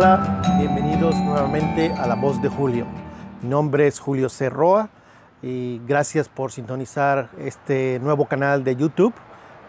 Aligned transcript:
Hola, 0.00 0.40
bienvenidos 0.60 1.16
nuevamente 1.16 1.92
a 1.92 2.06
La 2.06 2.14
Voz 2.14 2.40
de 2.40 2.48
Julio. 2.48 2.86
Mi 3.42 3.48
nombre 3.48 3.88
es 3.88 3.98
Julio 3.98 4.28
Cerroa 4.28 4.90
y 5.42 5.80
gracias 5.88 6.28
por 6.28 6.52
sintonizar 6.52 7.30
este 7.36 7.98
nuevo 8.00 8.26
canal 8.26 8.62
de 8.62 8.76
YouTube. 8.76 9.12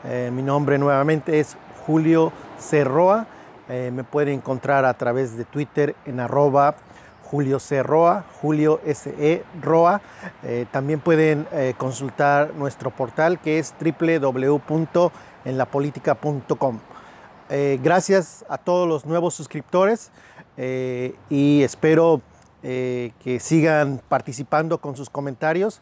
Eh, 0.04 0.30
mi 0.31 0.44
nombre 0.44 0.77
nuevamente 0.77 1.39
es 1.39 1.57
Julio 1.84 2.31
Cerroa. 2.59 3.26
Eh, 3.70 3.89
me 3.91 4.04
pueden 4.04 4.36
encontrar 4.36 4.86
a 4.86 4.94
través 4.94 5.36
de 5.36 5.45
Twitter 5.45 5.95
en 6.05 6.20
arroba 6.20 6.75
Julio 7.23 7.59
Cerroa, 7.59 8.23
Julio 8.39 8.82
S.E. 8.86 9.43
Roa. 9.59 10.00
Eh, 10.43 10.68
también 10.71 11.00
pueden 11.00 11.48
consultar 11.80 12.53
nuestro 12.53 12.91
portal 12.91 13.39
que 13.39 13.58
es 13.58 13.73
www.enlapolitica.com. 13.81 16.80
gracias 17.81 18.45
a 18.48 18.59
todos 18.59 18.88
los 18.88 19.08
nuevos 19.08 19.34
suscriptores 19.34 20.11
y 20.59 21.62
espero 21.63 22.22
que 22.62 23.38
sigan 23.40 24.02
participando 24.09 24.80
con 24.80 24.95
sus 24.95 25.09
comentarios. 25.09 25.81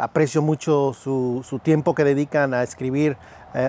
aprecio 0.00 0.42
mucho 0.42 0.92
su, 0.92 1.60
tiempo 1.62 1.94
que 1.94 2.04
dedican 2.04 2.52
a 2.54 2.62
escribir 2.62 3.16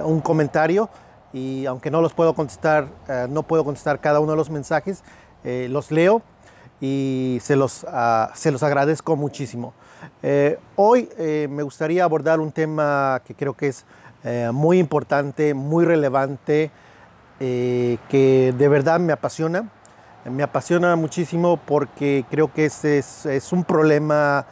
un 0.04 0.22
comentario 0.22 0.90
y 1.34 1.66
aunque 1.66 1.92
no 1.92 2.02
los 2.02 2.14
puedo 2.14 2.34
contestar, 2.34 2.88
eh, 3.08 3.28
no 3.30 3.44
puedo 3.44 3.64
contestar 3.64 4.00
cada 4.00 4.20
uno 4.20 4.32
de 4.32 4.38
los 4.38 4.50
mensajes, 4.50 5.04
eh, 5.44 5.68
los 5.70 5.92
leo 5.92 6.22
y 6.80 7.40
se 7.42 7.56
los, 7.56 7.86
ah, 7.90 8.32
se 8.36 8.52
los 8.52 8.64
agradezco 8.64 9.16
muchísimo. 9.16 9.74
Eh, 10.24 10.58
hoy 10.76 11.10
me 11.18 11.62
gustaría 11.64 12.04
abordar 12.04 12.40
un 12.40 12.52
tema 12.52 13.22
que 13.26 13.36
creo 13.36 13.54
que 13.54 13.68
es 13.68 13.86
muy 14.52 14.80
importante, 14.80 15.54
muy 15.54 15.86
relevante, 15.86 16.72
que 17.40 18.54
de 18.58 18.68
verdad 18.68 19.00
me 19.00 19.14
apasiona. 19.14 19.70
Me 20.26 20.44
apasiona 20.44 20.96
muchísimo 20.96 21.58
porque 21.58 22.26
creo 22.30 22.54
que 22.54 22.66
es, 22.66 22.86
es, 22.86 23.52
un 23.52 23.64
problema 23.64 24.46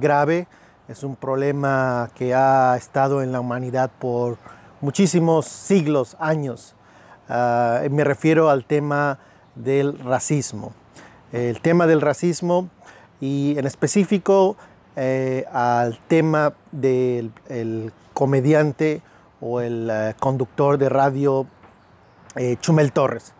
grave, 0.00 0.46
es 0.88 1.02
un 1.02 1.16
problema 1.16 2.10
que 2.14 2.34
ha 2.34 2.76
estado 2.76 3.22
en 3.22 3.32
la 3.32 3.40
humanidad 3.40 3.90
por 3.98 4.36
muchísimos 4.80 5.46
siglos, 5.46 6.16
años. 6.20 6.74
Ah, 7.28 7.80
me 7.90 8.04
refiero 8.04 8.50
al 8.50 8.66
tema 8.66 9.18
del 9.54 9.98
racismo. 9.98 10.72
El 11.32 11.60
tema 11.60 11.86
del 11.86 12.00
racismo 12.00 12.68
y 13.20 13.58
en 13.58 13.66
específico 13.66 14.56
eh, 14.96 15.44
al 15.52 15.98
tema 16.06 16.52
del 16.70 17.32
comediante 18.12 19.02
o 19.40 19.60
el 19.60 19.88
eh, 19.90 20.14
conductor 20.20 20.78
de 20.78 20.88
radio 20.88 21.46
eh, 22.36 22.56
Chumel 22.60 22.92
Torres, 22.92 23.32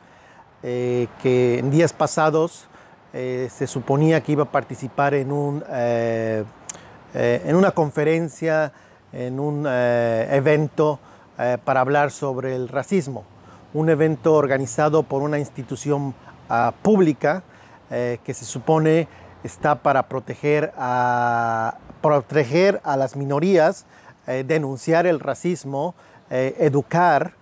que 0.65 1.59
en 1.59 1.71
días 1.71 1.93
pasados 1.93 2.69
se 3.13 3.67
suponía 3.67 4.23
que 4.23 4.33
iba 4.33 4.45
a 4.45 4.51
participar 4.51 5.13
en, 5.13 5.31
un, 5.31 5.63
en 5.69 7.57
una 7.57 7.71
conferencia, 7.73 8.73
en 9.13 9.39
un 9.39 9.67
evento 9.67 10.99
eh, 11.37 11.59
para 11.65 11.81
hablar 11.81 12.13
sobre 12.13 12.55
el 12.55 12.69
racismo, 12.69 13.25
un 13.73 13.91
evento 13.91 14.35
organizado 14.35 15.03
por 15.03 15.21
una 15.21 15.41
institución 15.41 16.15
ah, 16.49 16.73
pública 16.81 17.43
eh, 17.91 18.21
que 18.23 18.35
se 18.35 18.45
supone 18.45 19.09
está 19.43 19.75
para 19.75 20.05
proteger 20.05 20.73
a, 20.79 21.77
proteger 22.01 22.81
a 22.85 22.97
las 22.97 23.17
minorías, 23.17 23.85
eh, 24.29 24.45
denunciar 24.47 25.09
el 25.09 25.19
racismo, 25.19 25.97
educar 26.31 27.35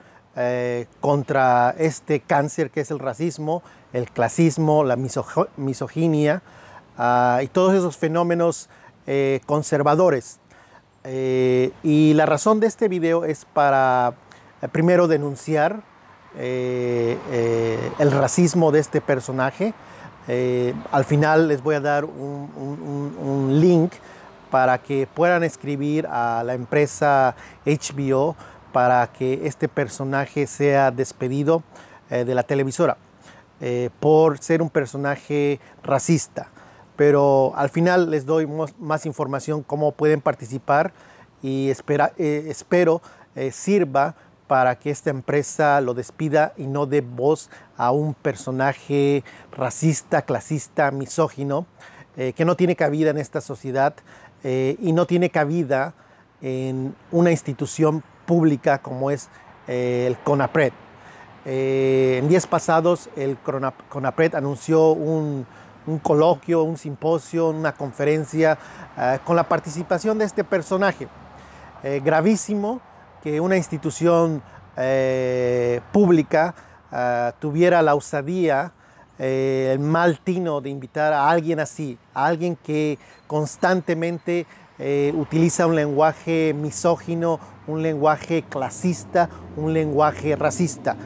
contra 1.01 1.75
este 1.79 2.21
cáncer 2.21 2.71
que 2.71 2.81
es 2.81 2.91
el 2.91 2.99
racismo, 2.99 3.63
el 3.93 4.11
clasismo, 4.11 4.83
la 4.83 4.97
misoginia 4.97 6.43
ah, 6.97 7.41
y 7.43 7.49
todos 7.49 7.75
esos 7.75 7.97
fenómenos 7.99 8.71
conservadores 9.47 10.41
eh, 11.05 11.73
y 11.83 12.15
la 12.15 12.27
razón 12.27 12.61
de 12.61 12.69
este 12.69 12.89
video 12.89 13.25
es 13.25 13.45
para, 13.45 14.15
eh, 14.61 14.69
primero, 14.69 15.09
denunciar 15.09 15.81
eh, 16.39 17.19
el 17.99 18.11
racismo 18.13 18.71
de 18.73 18.81
este 18.81 19.01
personaje. 19.01 19.75
al 20.93 21.05
final 21.05 21.49
les 21.49 21.63
voy 21.63 21.75
a 21.75 21.81
dar 21.81 22.05
un, 22.05 23.61
link 23.61 23.93
para 24.51 24.79
que 24.79 25.09
puedan 25.13 25.43
escribir 25.43 26.07
a 26.07 26.43
la 26.45 26.55
empresa 26.55 27.35
HBO 27.67 28.37
para 28.73 29.07
que 29.13 29.47
este 29.47 29.69
personaje 29.69 30.47
sea 30.47 30.91
despedido 30.91 31.63
de 32.11 32.35
la 32.35 32.43
televisora 32.43 32.97
por 34.01 34.39
ser 34.39 34.61
un 34.61 34.69
personaje 34.69 35.61
racista. 35.83 36.49
Pero 36.97 37.53
al 37.57 37.71
final 37.71 38.11
les 38.11 38.27
doy 38.27 38.47
más 38.79 39.07
información 39.07 39.63
cómo 39.63 39.93
pueden 39.93 40.21
participar 40.21 40.93
y 41.43 41.71
eh, 41.71 42.45
espero 42.49 43.03
eh, 43.35 43.51
sirva 43.51 44.15
para 44.47 44.79
que 44.79 44.91
esta 44.91 45.11
empresa 45.11 45.81
lo 45.81 45.95
despida 45.95 46.53
y 46.57 46.67
no 46.67 46.87
dé 46.87 47.01
voz 47.01 47.51
a 47.77 47.91
un 47.91 48.15
personaje 48.15 49.25
racista, 49.51 50.23
clasista, 50.23 50.91
misógino, 50.91 51.67
eh, 52.17 52.35
que 52.35 52.45
no 52.45 52.55
tiene 52.55 52.77
cabida 52.77 53.11
en 53.11 53.19
esta 53.19 53.41
sociedad 53.41 53.95
y 54.45 54.93
no 54.93 55.07
tiene 55.07 55.31
cabida 55.31 55.95
en 56.41 56.97
una 57.13 57.31
institución 57.31 58.03
pública 58.33 58.79
como 58.79 59.11
es 59.11 59.29
el 59.69 60.17
CONAPRED. 60.25 60.73
en 61.45 62.29
días 62.31 62.47
pasados 62.47 63.11
el 63.15 63.37
CONAPRED 63.37 64.37
anunció 64.37 64.93
un, 64.93 65.47
coloquio, 66.03 66.63
un 66.63 66.79
simposio, 66.79 67.51
una 67.51 67.73
conferencia 67.73 68.57
eh, 68.97 69.19
con 69.27 69.37
la 69.37 69.47
participación 69.47 70.17
de 70.17 70.25
este 70.25 70.45
personaje. 70.45 71.09
Eh, 71.83 72.01
gravísimo 72.03 72.81
que 73.23 73.39
una 73.39 73.59
institución 73.59 74.43
eh, 74.79 75.83
pública 75.93 76.55
tuviera 77.39 77.83
la 77.83 77.95
osadía, 77.95 78.73
el 79.19 79.79
mal 79.79 80.21
tino 80.21 80.61
de 80.63 80.71
invitar 80.71 81.13
a 81.13 81.29
alguien 81.29 81.61
así, 81.61 81.99
a 82.15 82.27
alguien 82.27 82.57
que 82.57 82.99
constantemente 83.27 84.47
utiliza 85.15 85.67
un 85.67 85.77
lenguaje 85.77 86.55
misógino, 86.55 87.39
un 87.67 87.83
lenguaje 87.83 88.43
clasista, 88.43 89.29
un 89.57 89.73
lenguaje 89.73 90.35
racista, 90.37 90.97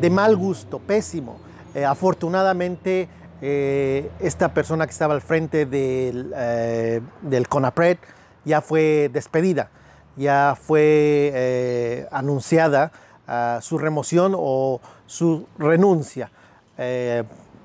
de 0.00 0.10
mal 0.10 0.36
gusto, 0.36 0.78
pésimo. 0.78 1.38
afortunadamente, 1.86 3.08
eh, 3.42 4.10
esta 4.20 4.52
persona 4.52 4.86
que 4.86 4.92
estaba 4.92 5.14
al 5.14 5.22
frente 5.22 5.64
del, 5.64 6.32
eh, 6.36 7.00
del 7.22 7.48
CONAPRED 7.48 7.96
ya 8.44 8.60
fue 8.60 9.08
despedida, 9.10 9.70
ya 10.16 10.58
fue 10.60 11.30
eh, 11.34 12.06
anunciada 12.10 12.92
ah, 13.26 13.60
su 13.62 13.78
remoción 13.78 14.34
o 14.36 14.80
su 15.06 15.46
renuncia, 15.58 16.30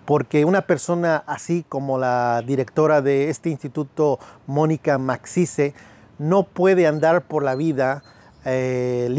porque 0.05 0.45
una 0.45 0.61
persona 0.61 1.23
así 1.27 1.65
como 1.67 1.97
la 1.97 2.43
directora 2.45 3.01
de 3.01 3.29
este 3.29 3.49
instituto, 3.49 4.19
Mónica 4.47 4.97
Maxice, 4.97 5.73
no 6.19 6.43
puede 6.43 6.87
andar 6.87 7.23
por 7.23 7.43
la 7.43 7.55
vida 7.55 8.03
eh, 8.45 9.09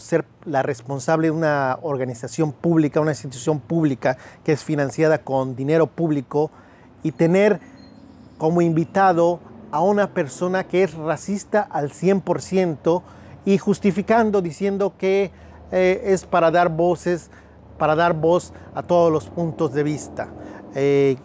ser 0.00 0.24
la 0.44 0.62
responsable 0.62 1.26
de 1.26 1.30
una 1.32 1.78
organización 1.82 2.52
pública, 2.52 3.00
una 3.00 3.10
institución 3.10 3.58
pública 3.58 4.16
que 4.44 4.52
es 4.52 4.62
financiada 4.62 5.18
con 5.18 5.56
dinero 5.56 5.88
público 5.88 6.52
y 7.02 7.10
tener 7.10 7.60
como 8.38 8.62
invitado 8.62 9.40
a 9.72 9.80
una 9.80 10.14
persona 10.14 10.64
que 10.64 10.84
es 10.84 10.94
racista 10.94 11.60
al 11.60 11.90
100% 11.90 13.02
y 13.44 13.58
justificando, 13.58 14.40
diciendo 14.42 14.94
que 14.96 15.32
eh, 15.72 16.02
es 16.04 16.24
para 16.24 16.52
dar 16.52 16.68
voces, 16.68 17.30
para 17.78 17.94
dar 17.94 18.14
voz 18.14 18.52
a 18.74 18.82
todos 18.82 19.12
los 19.12 19.28
puntos 19.28 19.72
de 19.72 19.82
vista. 19.82 20.28
Eh, 20.74 21.16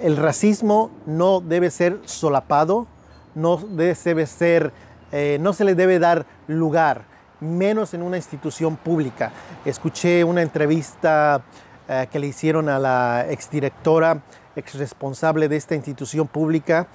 el 0.00 0.16
racismo 0.16 0.90
no 1.06 1.40
debe 1.40 1.70
ser 1.70 2.00
solapado, 2.04 2.86
no 3.34 3.56
debe 3.56 4.26
ser 4.26 4.72
eh, 5.12 5.36
no 5.40 5.52
se 5.52 5.64
le 5.64 5.74
debe 5.74 5.98
dar 5.98 6.24
lugar, 6.46 7.04
menos 7.38 7.92
en 7.92 8.02
una 8.02 8.16
institución 8.16 8.76
pública. 8.76 9.30
Escuché 9.66 10.24
una 10.24 10.40
entrevista 10.40 11.42
eh, 11.86 12.08
que 12.10 12.18
le 12.18 12.28
hicieron 12.28 12.70
a 12.70 12.78
la 12.78 13.26
exdirectora, 13.28 14.22
ex 14.56 14.74
responsable 14.74 15.48
de 15.48 15.56
esta 15.56 15.74
institución 15.74 16.28
pública, 16.28 16.86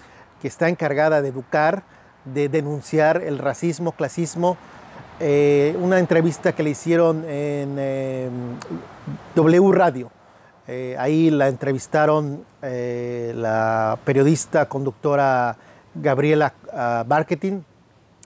que 0.42 0.48
está 0.48 0.68
encargada 0.68 1.22
de 1.22 1.30
educar, 1.30 1.84
de 2.26 2.50
denunciar 2.50 3.22
el 3.24 3.38
racismo, 3.38 3.92
clasismo. 3.92 4.58
Eh, 5.20 5.76
una 5.82 6.00
entrevista 6.00 6.54
que 6.54 6.64
le 6.64 6.72
hicieron 6.72 7.26
en 7.28 8.58
W 9.36 9.72
Radio. 9.72 10.12
ahí 10.98 11.30
la 11.30 11.48
entrevistaron 11.48 12.44
la 12.62 13.98
periodista, 14.04 14.68
conductora 14.68 15.58
Gabriela 15.96 16.54
uh, 16.72 17.08
Marketing, 17.08 17.62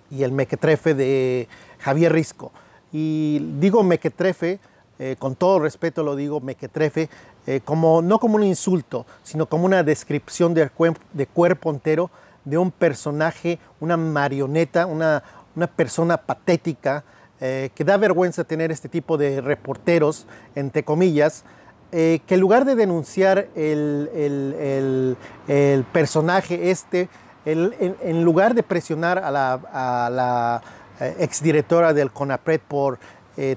y 0.10 0.24
el 0.24 0.32
mequetrefe 0.32 0.94
de 0.94 1.48
Javier 1.80 2.12
Risco. 2.12 2.52
Y 2.92 3.40
digo 3.60 3.84
mequetrefe, 3.84 4.60
eh, 5.00 5.16
con 5.18 5.36
todo 5.36 5.60
respeto 5.60 6.04
lo 6.04 6.16
digo 6.16 6.42
mequetrefe, 6.42 7.10
eh, 7.48 7.62
como, 7.64 8.02
no 8.02 8.20
como 8.20 8.36
un 8.36 8.44
insulto, 8.44 9.06
sino 9.24 9.46
como 9.46 9.66
una 9.66 9.84
descripción 9.84 10.54
de, 10.54 10.70
de 11.14 11.28
cuerpo 11.28 11.72
entero 11.72 12.12
de 12.44 12.58
un 12.58 12.72
personaje, 12.72 13.60
una 13.80 13.98
marioneta, 13.98 14.86
una, 14.86 15.24
una 15.56 15.68
persona 15.68 16.18
patética, 16.18 17.04
eh, 17.40 17.72
que 17.74 17.84
da 17.84 17.98
vergüenza 17.98 18.44
tener 18.44 18.72
este 18.72 18.88
tipo 18.88 19.18
de 19.18 19.42
reporteros, 19.42 20.28
entre 20.54 20.84
comillas, 20.84 21.44
eh, 21.92 22.20
que 22.28 22.36
en 22.36 22.40
lugar 22.40 22.66
de 22.66 22.76
denunciar 22.76 23.48
el, 23.56 24.10
el, 24.14 25.18
el, 25.48 25.84
personaje 25.86 26.70
este, 26.70 27.10
en, 27.46 28.24
lugar 28.24 28.54
de 28.54 28.62
presionar 28.62 29.18
a 29.18 29.32
la, 29.32 29.54
a 29.74 30.10
la 30.12 30.62
eh, 31.00 31.16
exdirectora 31.20 31.94
del 31.94 32.12
CONAPRED 32.12 32.62
por 32.68 33.00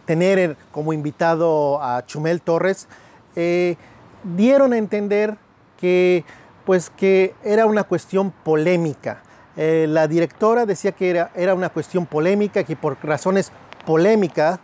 tener 0.06 0.56
como 0.72 0.94
invitado 0.94 1.82
a 1.82 2.06
Chumel 2.06 2.40
Torres, 2.40 2.88
dieron 3.34 4.72
a 4.72 4.78
entender 4.78 5.36
que, 5.78 6.24
pues, 6.64 6.88
que 6.88 7.34
era 7.44 7.66
una 7.66 7.82
cuestión 7.82 8.30
polémica. 8.30 9.23
La 9.56 10.08
directora 10.08 10.66
decía 10.66 10.92
que 10.92 11.10
era, 11.10 11.30
era 11.34 11.54
una 11.54 11.68
cuestión 11.68 12.06
polémica, 12.06 12.64
que 12.64 12.76
por 12.76 12.96
razones 13.04 13.52
polémica 13.86 14.60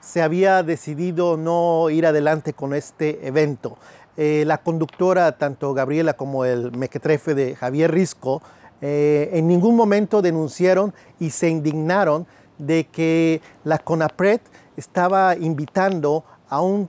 se 0.00 0.22
había 0.22 0.62
decidido 0.62 1.36
no 1.36 1.88
ir 1.90 2.06
adelante 2.06 2.52
con 2.52 2.74
este 2.74 3.26
evento. 3.26 3.78
Eh, 4.16 4.44
la 4.46 4.58
conductora, 4.58 5.32
tanto 5.38 5.74
Gabriela 5.74 6.14
como 6.14 6.44
el 6.44 6.70
mequetrefe 6.72 7.34
de 7.34 7.56
Javier 7.56 7.90
Risco, 7.90 8.42
eh, 8.80 9.30
en 9.32 9.48
ningún 9.48 9.76
momento 9.76 10.22
denunciaron 10.22 10.94
y 11.18 11.30
se 11.30 11.48
indignaron 11.48 12.26
de 12.58 12.86
que 12.86 13.40
la 13.64 13.78
CONAPRED 13.78 14.40
estaba 14.76 15.36
invitando 15.36 16.24
a 16.48 16.60
un 16.60 16.88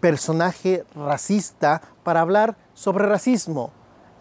personaje 0.00 0.84
racista 0.94 1.82
para 2.02 2.20
hablar 2.20 2.56
sobre 2.72 3.06
racismo. 3.06 3.72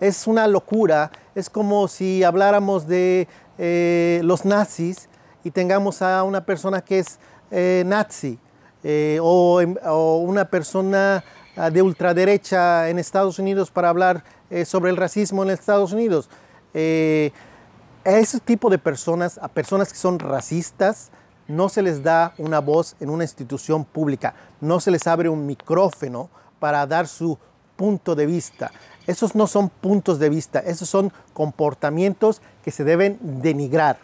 Es 0.03 0.27
una 0.27 0.49
locura, 0.49 1.13
es 1.33 1.49
como 1.49 1.87
si 1.87 2.25
habláramos 2.25 2.87
de 2.87 3.25
eh, 3.57 4.19
los 4.25 4.43
nazis 4.43 5.07
y 5.45 5.51
tengamos 5.51 6.01
a 6.01 6.23
una 6.23 6.45
persona 6.45 6.81
que 6.81 6.99
es 6.99 7.19
eh, 7.51 7.83
nazi 7.85 8.37
eh, 8.83 9.17
o, 9.21 9.61
una 10.17 10.43
persona 10.43 11.23
ah, 11.55 11.69
de 11.69 11.81
ultraderecha 11.81 12.89
en 12.89 12.99
Estados 12.99 13.39
Unidos 13.39 13.71
para 13.71 13.87
hablar 13.87 14.25
sobre 14.65 14.91
el 14.91 14.97
racismo 14.97 15.41
en 15.41 15.51
Estados 15.51 15.93
Unidos. 15.93 16.29
a 16.73 18.11
ese 18.11 18.41
tipo 18.41 18.69
de 18.69 18.79
personas, 18.79 19.37
a 19.41 19.47
personas 19.47 19.93
que 19.93 19.99
son 19.99 20.19
racistas, 20.19 21.11
no 21.47 21.69
se 21.69 21.81
les 21.81 22.03
da 22.03 22.33
una 22.37 22.59
voz 22.59 22.97
en 22.99 23.09
una 23.09 23.23
institución 23.23 23.85
pública, 23.85 24.33
no 24.59 24.81
se 24.81 24.91
les 24.91 25.07
abre 25.07 25.29
un 25.29 25.45
micrófono 25.45 26.29
para 26.59 26.85
dar 26.85 27.07
su 27.07 27.39
punto 27.75 28.15
de 28.15 28.25
vista. 28.25 28.71
Esos 29.05 29.35
no 29.35 29.47
son 29.47 29.69
puntos 29.69 30.19
de 30.19 30.29
vista, 30.29 30.59
esos 30.59 30.87
son 30.87 31.11
comportamientos 31.33 32.41
que 32.63 32.71
se 32.71 32.83
deben 32.83 33.17
denigrar 33.21 33.97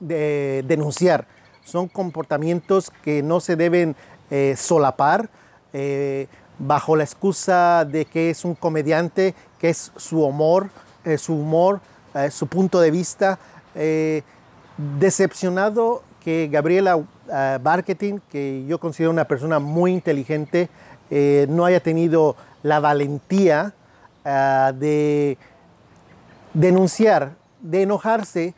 de 0.00 0.64
denunciar. 0.66 1.26
Son 1.64 1.88
comportamientos 1.88 2.90
que 3.02 3.22
no 3.22 3.40
se 3.40 3.56
deben 3.56 3.96
eh, 4.30 4.54
solapar 4.56 5.30
eh, 5.72 6.26
bajo 6.58 6.94
la 6.96 7.04
excusa 7.04 7.84
de 7.84 8.04
que 8.04 8.30
es 8.30 8.44
un 8.44 8.54
comediante, 8.54 9.34
que 9.58 9.70
es 9.70 9.92
su 9.96 10.22
humor, 10.22 10.68
eh, 11.04 11.18
su 11.18 11.34
humor, 11.34 11.80
su 12.30 12.46
punto 12.46 12.80
de 12.80 12.92
vista. 12.92 13.40
decepcionado 15.00 16.04
que 16.22 16.48
Gabriela 16.48 17.02
Marketing, 17.60 18.20
que 18.30 18.64
yo 18.68 18.78
considero 18.78 19.10
una 19.10 19.24
persona 19.24 19.58
muy 19.58 19.92
inteligente, 19.92 20.68
no 21.48 21.64
haya 21.64 21.80
tenido 21.80 22.36
la 22.62 22.78
valentía 22.78 23.74
de 24.24 25.36
denunciar, 26.54 27.34
de 27.60 27.82
enojarse 27.82 28.54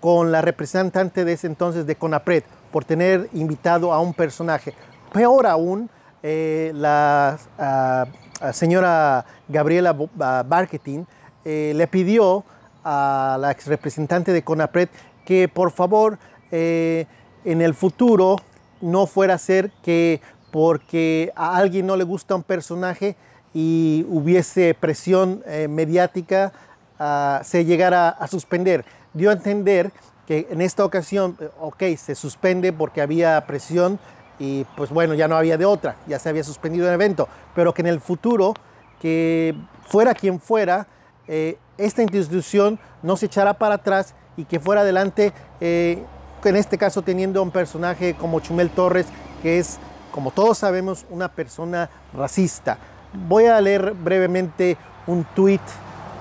con 0.00 0.32
la 0.32 0.42
representante 0.42 1.24
de 1.24 1.32
ese 1.32 1.46
entonces 1.46 1.86
de 1.86 1.96
CONAPRED 1.96 2.44
por 2.72 2.84
tener 2.84 3.28
invitado 3.32 3.92
a 3.92 4.00
un 4.00 4.14
personaje. 4.14 4.74
Peor 5.12 5.46
aún, 5.46 5.90
eh, 6.22 6.72
la 6.74 7.38
ah, 7.58 8.06
señora 8.52 9.24
Gabriela 9.48 9.96
Marketing 10.48 11.04
eh, 11.44 11.72
le 11.74 11.86
pidió 11.86 12.44
a 12.84 13.38
la 13.40 13.52
ex 13.52 13.66
representante 13.66 14.32
de 14.32 14.42
CONAPRED 14.42 14.88
que 15.24 15.48
por 15.48 15.70
favor 15.70 16.18
eh, 16.50 17.06
en 17.44 17.60
el 17.60 17.74
futuro 17.74 18.36
no 18.80 19.06
fuera 19.06 19.34
a 19.34 19.38
ser 19.38 19.70
que 19.82 20.20
porque 20.50 21.32
a 21.36 21.56
alguien 21.56 21.86
no 21.86 21.96
le 21.96 22.04
gusta 22.04 22.34
un 22.34 22.42
personaje 22.42 23.16
y 23.54 24.04
hubiese 24.08 24.74
presión 24.74 25.42
mediática, 25.68 26.52
ah, 26.98 27.40
se 27.44 27.64
llegara 27.64 28.08
a 28.08 28.26
suspender 28.26 28.84
dio 29.14 29.30
a 29.30 29.32
entender 29.34 29.92
que 30.26 30.46
en 30.50 30.60
esta 30.60 30.84
ocasión, 30.84 31.36
eh, 31.40 31.48
ok, 31.60 31.82
se 31.96 32.14
suspende 32.14 32.72
porque 32.72 33.00
había 33.00 33.44
presión 33.46 33.98
y 34.38 34.64
pues 34.76 34.90
bueno, 34.90 35.14
ya 35.14 35.26
no 35.26 35.36
había 35.36 35.58
de 35.58 35.64
otra, 35.64 35.96
ya 36.06 36.18
se 36.18 36.28
había 36.28 36.44
suspendido 36.44 36.86
el 36.86 36.94
evento, 36.94 37.28
pero 37.54 37.74
que 37.74 37.82
en 37.82 37.88
el 37.88 38.00
futuro, 38.00 38.54
que 39.00 39.54
fuera 39.86 40.14
quien 40.14 40.40
fuera, 40.40 40.86
eh, 41.26 41.58
esta 41.76 42.02
institución 42.02 42.78
no 43.02 43.16
se 43.16 43.26
echará 43.26 43.54
para 43.54 43.76
atrás 43.76 44.14
y 44.36 44.44
que 44.44 44.60
fuera 44.60 44.82
adelante, 44.82 45.32
eh, 45.60 46.02
en 46.44 46.56
este 46.56 46.78
caso 46.78 47.02
teniendo 47.02 47.42
un 47.42 47.50
personaje 47.50 48.14
como 48.14 48.40
Chumel 48.40 48.70
Torres, 48.70 49.06
que 49.42 49.58
es, 49.58 49.78
como 50.12 50.30
todos 50.30 50.58
sabemos, 50.58 51.04
una 51.10 51.28
persona 51.28 51.90
racista. 52.14 52.78
Voy 53.12 53.46
a 53.46 53.60
leer 53.60 53.94
brevemente 53.94 54.76
un 55.06 55.24
tuit 55.34 55.62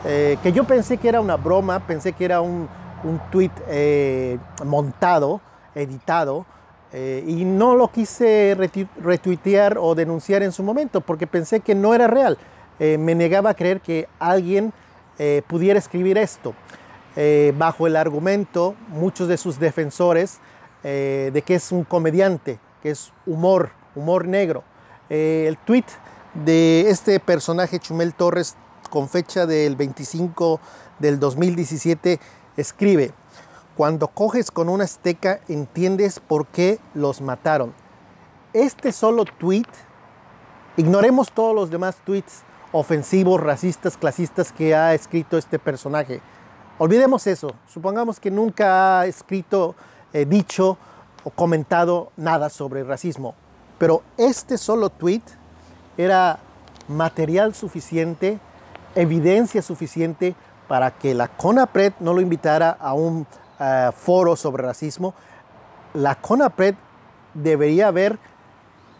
que 0.04 0.54
yo 0.54 0.64
pensé 0.64 0.98
que 0.98 1.10
era 1.10 1.20
una 1.20 1.36
broma, 1.36 1.82
pensé 1.82 2.14
que 2.14 2.24
era 2.24 2.40
un, 2.40 2.70
un 3.04 3.20
tweet 3.32 3.52
eh, 3.68 4.38
montado, 4.66 5.42
editado, 5.76 6.46
eh, 6.94 7.24
y 7.28 7.44
no 7.46 7.76
lo 7.76 7.90
quise 7.90 8.58
retuitear 9.02 9.78
o 9.78 9.94
denunciar 9.94 10.42
en 10.42 10.52
su 10.52 10.64
momento 10.64 11.02
porque 11.02 11.28
pensé 11.28 11.60
que 11.60 11.76
no 11.76 11.94
era 11.94 12.08
real. 12.08 12.38
Eh, 12.80 12.98
me 12.98 13.16
negaba 13.16 13.52
a 13.52 13.54
creer 13.54 13.82
que 13.82 14.08
alguien 14.20 14.74
pudiera 15.48 15.80
escribir 15.80 16.16
esto. 16.16 16.54
bajo 17.58 17.88
el 17.88 17.96
argumento, 17.96 18.76
muchos 18.90 19.28
de 19.28 19.38
sus 19.38 19.58
defensores, 19.58 20.40
de 20.84 21.44
que 21.44 21.56
es 21.56 21.72
un 21.72 21.84
comediante, 21.86 22.60
que 22.84 22.92
es 22.92 23.12
humor, 23.26 23.72
humor 23.96 24.28
negro. 24.28 24.64
el 25.10 25.58
tweet 25.66 25.86
de 26.46 26.90
este 26.90 27.20
personaje, 27.20 27.80
Chumel 27.80 28.14
Torres, 28.14 28.56
con 28.90 29.10
fecha 29.10 29.46
del 29.46 29.76
25 29.76 30.60
del 31.00 31.20
2017, 31.20 32.20
escribe, 32.58 33.14
cuando 33.76 34.08
coges 34.08 34.52
con 34.52 34.70
una 34.70 34.86
esteca 34.86 35.40
entiendes 35.48 36.20
por 36.20 36.48
qué 36.48 36.80
los 36.94 37.22
mataron. 37.22 37.74
Este 38.54 38.92
solo 38.92 39.26
tweet, 39.26 39.68
ignoremos 40.78 41.32
todos 41.32 41.56
los 41.56 41.70
demás 41.70 41.98
tweets 42.06 42.44
ofensivos, 42.72 43.42
racistas, 43.42 43.98
clasistas 43.98 44.52
que 44.52 44.76
ha 44.76 44.94
escrito 44.94 45.38
este 45.38 45.60
personaje. 45.60 46.22
Olvidemos 46.80 47.26
eso. 47.28 47.54
Supongamos 47.68 48.20
que 48.20 48.30
nunca 48.30 49.00
ha 49.00 49.06
escrito, 49.06 49.76
eh, 50.14 50.26
dicho 50.26 50.78
o 51.24 51.30
comentado 51.32 52.12
nada 52.18 52.50
sobre 52.50 52.84
racismo. 52.84 53.36
Pero 53.78 54.04
este 54.18 54.58
solo 54.58 54.90
tweet 54.90 55.24
era 55.98 56.40
material 56.88 57.54
suficiente, 57.54 58.40
evidencia 58.96 59.62
suficiente 59.62 60.36
para 60.68 60.92
que 60.92 61.14
la 61.14 61.28
CONAPRED 61.28 61.94
no 62.00 62.14
lo 62.14 62.22
invitara 62.22 62.70
a 62.70 62.94
un 62.94 63.26
eh, 63.60 63.90
foro 63.96 64.36
sobre 64.36 64.64
racismo, 64.64 65.14
la 65.94 66.16
CONAPRED 66.16 66.76
debería 67.34 67.88
haber 67.88 68.20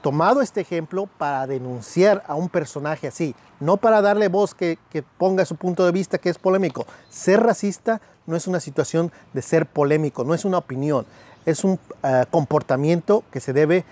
tomado 0.02 0.42
este 0.42 0.62
ejemplo 0.62 1.08
para 1.18 1.48
denunciar 1.48 2.24
a 2.28 2.36
un 2.36 2.50
personaje 2.50 3.08
así, 3.08 3.36
no 3.60 3.78
para 3.78 4.02
darle 4.02 4.28
voz 4.28 4.54
que, 4.54 4.78
ponga 5.18 5.46
su 5.46 5.56
punto 5.56 5.86
de 5.86 5.92
vista 5.92 6.18
que 6.18 6.30
es 6.30 6.38
polémico. 6.38 6.86
Ser 7.10 7.42
racista 7.42 8.02
no 8.26 8.36
es 8.36 8.48
una 8.48 8.60
situación 8.60 9.12
de 9.34 9.42
ser 9.42 9.66
polémico, 9.66 10.24
no 10.24 10.34
es 10.34 10.46
una 10.46 10.60
opinión, 10.60 11.06
es 11.46 11.64
un 11.64 11.80
eh, 12.04 12.26
comportamiento 12.30 13.24
que 13.32 13.40
se 13.40 13.54
debe 13.54 13.86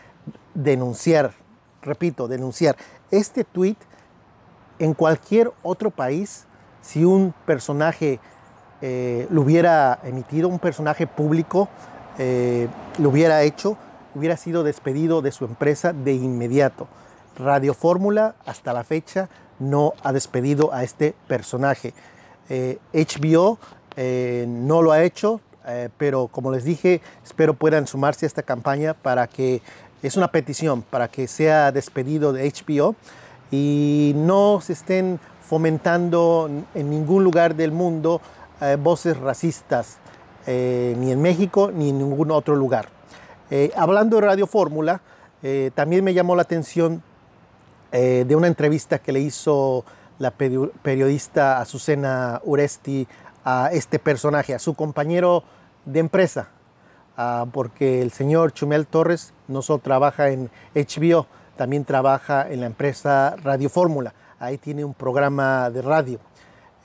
denunciar. 0.53 1.33
Repito, 1.85 2.27
denunciar. 2.27 2.75
Este 3.11 3.43
tweet 3.43 3.77
en 4.79 4.93
cualquier 4.93 5.51
otro 5.63 5.91
país 5.91 6.45
si 6.81 7.05
un 7.05 7.33
personaje 7.45 8.19
eh, 8.81 9.27
lo 9.29 9.41
hubiera 9.41 9.99
emitido, 10.03 10.47
un 10.47 10.59
personaje 10.59 11.07
público 11.07 11.69
eh, 12.17 12.67
lo 12.99 13.09
hubiera 13.09 13.41
hecho, 13.43 13.77
hubiera 14.13 14.37
sido 14.37 14.63
despedido 14.63 15.21
de 15.21 15.31
su 15.31 15.45
empresa 15.45 15.93
de 15.93 16.13
inmediato. 16.13 16.87
Radio 17.37 17.73
Fórmula 17.73 18.35
hasta 18.45 18.73
la 18.73 18.83
fecha 18.83 19.29
no 19.59 19.93
ha 20.03 20.11
despedido 20.13 20.73
a 20.73 20.83
este 20.83 21.15
personaje. 21.27 21.93
HBO 22.47 23.57
eh, 23.95 24.45
no 24.47 24.83
lo 24.83 24.91
ha 24.91 25.03
hecho, 25.03 25.41
pero 25.97 26.27
como 26.27 26.51
les 26.51 26.63
dije, 26.63 27.01
espero 27.23 27.55
puedan 27.55 27.87
sumarse 27.87 28.25
a 28.25 28.27
esta 28.27 28.43
campaña 28.43 28.93
para 28.93 29.25
que, 29.25 29.63
es 30.07 30.17
una 30.17 30.27
petición, 30.27 30.83
para 30.83 31.07
que 31.07 31.27
sea 31.27 31.71
despedido 31.71 32.31
de 32.31 32.51
HBO 32.51 32.95
y 33.51 34.13
no 34.15 34.59
se 34.61 34.73
estén 34.73 35.19
fomentando 35.41 36.49
en 36.73 36.89
ningún 36.89 37.23
lugar 37.23 37.55
del 37.55 37.71
mundo 37.71 38.21
eh, 38.61 38.77
voces 38.79 39.17
racistas, 39.17 39.97
eh, 40.45 40.95
ni 40.99 41.11
en 41.11 41.21
México 41.21 41.71
ni 41.73 41.89
en 41.89 41.97
ningún 41.97 42.31
otro 42.31 42.55
lugar. 42.55 42.89
Eh, 43.49 43.71
hablando 43.75 44.17
de 44.17 44.27
Radio 44.27 44.47
Fórmula, 44.47 45.01
también 45.75 46.03
me 46.03 46.15
llamó 46.15 46.35
la 46.35 46.41
atención 46.41 47.03
de 47.91 48.35
una 48.35 48.47
entrevista 48.47 48.97
que 48.97 49.11
le 49.11 49.19
hizo 49.19 49.85
la 50.17 50.31
periodista 50.31 51.61
Azucena 51.61 52.41
Uresti 52.43 53.07
a 53.43 53.69
este 53.71 53.99
personaje, 53.99 54.55
a 54.55 54.59
su 54.59 54.73
compañero 54.73 55.43
de 55.85 55.99
empresa, 55.99 56.49
ah, 57.17 57.45
porque 57.51 58.01
el 58.01 58.11
señor 58.11 58.53
Chumel 58.53 58.87
Torres 58.87 59.33
no 59.47 59.61
solo 59.61 59.79
trabaja 59.79 60.29
en 60.29 60.49
HBO, 60.73 61.27
también 61.55 61.85
trabaja 61.85 62.49
en 62.49 62.61
la 62.61 62.65
empresa 62.67 63.35
Radio 63.43 63.69
Fórmula. 63.69 64.13
Ahí 64.39 64.57
tiene 64.57 64.83
un 64.83 64.93
programa 64.93 65.69
de 65.69 65.81
radio. 65.81 66.19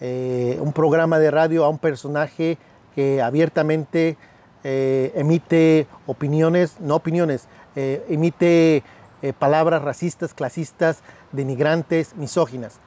Eh, 0.01 0.57
un 0.61 0.73
programa 0.73 1.19
de 1.19 1.31
radio 1.31 1.65
a 1.65 1.69
un 1.69 1.79
personaje 1.79 2.57
que 2.95 3.21
abiertamente 3.21 4.17
eh, 4.65 5.13
emite 5.15 5.87
opiniones, 6.07 6.81
no 6.81 6.97
opiniones, 6.97 7.49
eh, 7.77 8.05
emite 8.09 8.83
palabras 9.39 9.83
racistas, 9.83 10.33
clasistas, 10.33 11.03
denigrantes, 11.33 12.17
misóginas. 12.17 12.81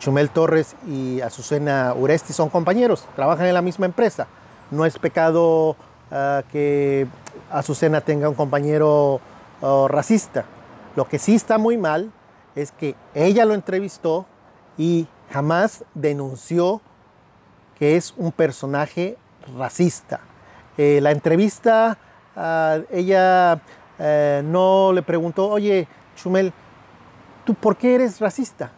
Chumel 0.00 0.30
Torres 0.30 0.74
y 0.84 1.20
Azucena 1.20 1.94
Uresti 1.96 2.32
son 2.32 2.48
compañeros, 2.48 3.06
trabajan 3.14 3.46
en 3.46 3.54
la 3.54 3.62
misma 3.62 3.86
empresa. 3.86 4.26
No 4.72 4.84
es 4.84 4.98
pecado 4.98 5.76
ah, 6.12 6.42
que 6.52 7.06
Azucena 7.50 8.00
tenga 8.00 8.28
un 8.28 8.34
compañero 8.34 9.20
racista. 9.88 10.44
Lo 10.96 11.08
que 11.08 11.18
sí 11.18 11.36
está 11.36 11.56
muy 11.56 11.78
mal 11.78 12.10
es 12.56 12.72
que 12.72 12.96
ella 13.14 13.44
lo 13.44 13.54
entrevistó 13.54 14.26
y 14.76 15.06
jamás 15.30 15.84
denunció 15.94 16.80
que 17.78 17.96
es 17.96 18.14
un 18.16 18.32
personaje 18.32 19.16
racista. 19.56 20.20
Eh, 20.78 21.00
la 21.02 21.10
entrevista, 21.10 21.98
ah, 22.36 22.78
ella 22.90 23.60
eh, 23.98 24.42
no 24.44 24.92
le 24.92 25.02
preguntó, 25.02 25.48
oye, 25.48 25.86
Chumel, 26.16 26.52
¿tú 27.44 27.54
por 27.54 27.76
qué 27.76 27.94
eres 27.94 28.20
racista? 28.20 28.70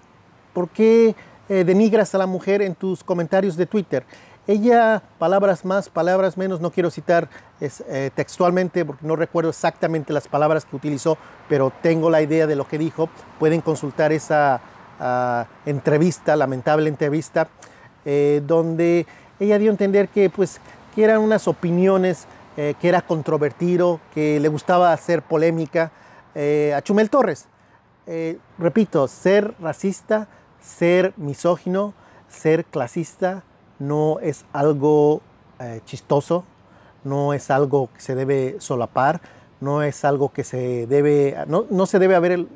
¿Por 0.52 0.68
qué 0.68 1.14
eh, 1.48 1.64
denigras 1.64 2.14
a 2.14 2.18
la 2.18 2.26
mujer 2.26 2.62
en 2.62 2.74
tus 2.74 3.04
comentarios 3.04 3.56
de 3.56 3.66
Twitter? 3.66 4.04
Ella, 4.46 5.02
palabras 5.18 5.64
más, 5.64 5.88
palabras 5.88 6.36
menos, 6.36 6.60
no 6.60 6.70
quiero 6.70 6.90
citar 6.90 7.30
eh, 7.62 8.10
textualmente 8.14 8.84
porque 8.84 9.06
no 9.06 9.16
recuerdo 9.16 9.48
exactamente 9.48 10.12
las 10.12 10.28
palabras 10.28 10.66
que 10.66 10.76
utilizó, 10.76 11.16
pero 11.48 11.72
tengo 11.80 12.10
la 12.10 12.20
idea 12.20 12.46
de 12.46 12.54
lo 12.54 12.68
que 12.68 12.76
dijo. 12.76 13.08
Pueden 13.38 13.62
consultar 13.62 14.12
esa 14.12 14.60
ah, 15.00 15.46
entrevista, 15.64 16.36
lamentable 16.36 16.90
entrevista, 16.90 17.48
eh, 18.04 18.42
donde 18.46 19.06
ella 19.40 19.58
dio 19.58 19.70
a 19.70 19.72
entender 19.72 20.08
que, 20.08 20.28
pues, 20.28 20.60
que 20.94 21.04
eran 21.04 21.20
unas 21.20 21.48
opiniones, 21.48 22.26
eh, 22.58 22.74
que 22.78 22.90
era 22.90 23.00
controvertido, 23.00 23.98
que 24.12 24.40
le 24.40 24.48
gustaba 24.48 24.92
hacer 24.92 25.22
polémica 25.22 25.90
a 26.34 26.82
Chumel 26.82 27.10
Torres. 27.10 27.46
repito, 28.58 29.06
ser 29.06 29.54
racista, 29.60 30.26
ser 30.60 31.14
misógino, 31.16 31.94
ser 32.28 32.64
clasista, 32.64 33.44
no 33.78 34.18
es 34.20 34.44
algo 34.52 35.20
eh, 35.58 35.80
chistoso, 35.84 36.44
no 37.04 37.32
es 37.32 37.50
algo 37.50 37.90
que 37.94 38.00
se 38.00 38.14
debe 38.14 38.56
solapar, 38.58 39.20
no 39.60 39.82
es 39.82 40.04
algo 40.04 40.32
que 40.32 40.44
se 40.44 40.86
debe, 40.86 41.36
no, 41.46 41.86
se 41.86 41.98
debe 41.98 42.14
abrir, 42.16 42.48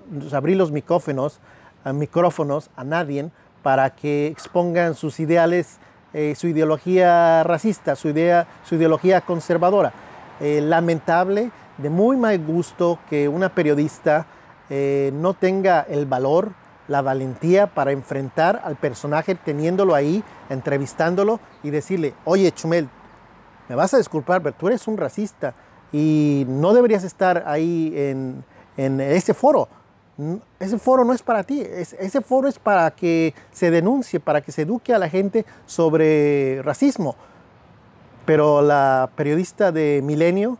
los 0.56 0.72
micrófonos, 0.72 1.40
a 1.84 1.92
micrófonos 1.92 2.70
a 2.76 2.84
nadie 2.84 3.30
para 3.62 3.90
que 3.90 4.26
expongan 4.26 4.94
sus 4.94 5.20
ideales, 5.20 5.78
eh, 6.12 6.34
su 6.36 6.48
ideología 6.48 7.44
racista, 7.44 7.96
su, 7.96 8.08
idea, 8.08 8.46
su 8.64 8.74
ideología 8.74 9.20
conservadora. 9.20 9.92
Eh, 10.40 10.60
lamentable, 10.60 11.50
de 11.78 11.90
muy 11.90 12.16
mal 12.16 12.38
gusto 12.44 12.98
que 13.08 13.28
una 13.28 13.48
periodista 13.48 14.26
no 14.70 15.32
tenga 15.32 15.80
el 15.88 16.04
valor, 16.04 16.52
la 16.88 17.02
valentía 17.02 17.66
para 17.68 17.92
enfrentar 17.92 18.62
al 18.64 18.76
personaje 18.76 19.34
teniéndolo 19.34 19.94
ahí, 19.94 20.24
entrevistándolo 20.48 21.38
y 21.62 21.70
decirle, 21.70 22.14
oye 22.24 22.50
Chumel, 22.52 22.88
me 23.68 23.74
vas 23.74 23.92
a 23.94 23.98
disculpar, 23.98 24.42
pero 24.42 24.56
tú 24.56 24.66
eres 24.68 24.88
un 24.88 24.96
racista 24.96 25.54
y 25.92 26.44
no 26.48 26.72
deberías 26.72 27.04
estar 27.04 27.44
ahí 27.46 27.92
en, 27.94 28.44
ese 28.76 29.34
foro. 29.34 29.68
Ese 30.58 30.78
foro 30.78 31.04
no 31.04 31.12
es 31.12 31.22
para 31.22 31.44
ti, 31.44 31.60
ese 31.62 32.20
foro 32.22 32.48
es 32.48 32.58
para 32.58 32.90
que 32.90 33.34
se 33.52 33.70
denuncie, 33.70 34.18
para 34.18 34.40
que 34.40 34.50
se 34.50 34.62
eduque 34.62 34.92
a 34.92 34.98
la 34.98 35.08
gente 35.08 35.44
sobre 35.66 36.60
racismo. 36.62 37.14
Pero 38.24 38.60
la 38.62 39.10
periodista 39.14 39.70
de 39.70 40.00
Milenio, 40.02 40.58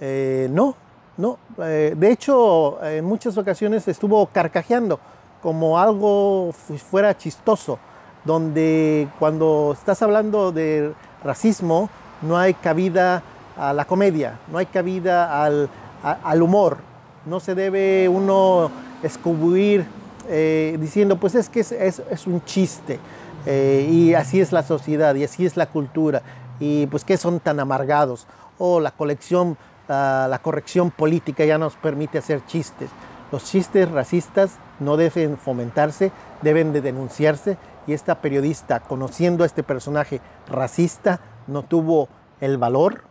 eh, 0.00 0.48
no, 0.50 0.74
no. 1.16 1.38
Eh, 1.58 1.94
de 1.96 2.10
hecho, 2.10 2.84
en 2.84 3.04
muchas 3.04 3.38
ocasiones 3.38 3.86
estuvo 3.88 4.26
carcajeando 4.26 4.98
como 5.42 5.78
algo 5.78 6.52
fuera 6.90 7.16
chistoso, 7.16 7.78
donde 8.24 9.08
cuando 9.18 9.72
estás 9.72 10.02
hablando 10.02 10.52
de 10.52 10.92
racismo 11.22 11.88
no 12.22 12.36
hay 12.36 12.54
cabida 12.54 13.22
a 13.56 13.72
la 13.72 13.84
comedia, 13.84 14.38
no 14.50 14.58
hay 14.58 14.66
cabida 14.66 15.44
al, 15.44 16.42
humor, 16.42 16.78
no 17.26 17.40
se 17.40 17.54
debe 17.54 18.08
uno 18.08 18.70
escubrir 19.02 19.86
eh, 20.28 20.76
diciendo 20.80 21.16
pues 21.16 21.34
es 21.34 21.48
que 21.48 21.60
es, 21.60 22.26
un 22.26 22.44
chiste 22.44 22.98
eh, 23.46 23.88
y 23.90 24.14
así 24.14 24.40
es 24.40 24.52
la 24.52 24.62
sociedad 24.62 25.14
y 25.14 25.24
así 25.24 25.46
es 25.46 25.56
la 25.56 25.66
cultura 25.66 26.22
y 26.60 26.86
pues 26.86 27.04
que 27.04 27.16
son 27.16 27.40
tan 27.40 27.60
amargados 27.60 28.26
o 28.58 28.80
la 28.80 28.90
colección, 28.90 29.56
la 29.88 30.40
corrección 30.42 30.90
política 30.90 31.44
ya 31.44 31.58
nos 31.58 31.76
permite 31.76 32.18
hacer 32.18 32.44
chistes. 32.46 32.90
Los 33.30 33.44
chistes 33.44 33.90
racistas 33.90 34.58
no 34.80 34.96
deben 34.96 35.36
fomentarse, 35.36 36.12
deben 36.42 36.72
de 36.72 36.80
denunciarse 36.80 37.56
y 37.86 37.92
esta 37.92 38.16
periodista, 38.16 38.80
conociendo 38.80 39.42
a 39.42 39.46
este 39.46 39.62
personaje 39.62 40.20
racista, 40.48 41.20
no 41.46 41.62
tuvo 41.62 42.08
el 42.40 42.58
valor 42.58 43.02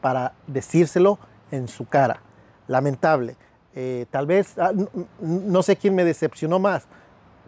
para 0.00 0.32
decírselo 0.46 1.18
en 1.50 1.68
su 1.68 1.86
cara. 1.86 2.20
Lamentable. 2.66 3.36
Eh, 3.74 4.06
tal 4.10 4.26
vez, 4.26 4.58
ah, 4.58 4.72
no, 5.20 5.62
sé 5.62 5.76
quién 5.76 5.94
me 5.94 6.04
decepcionó 6.04 6.58
más, 6.58 6.86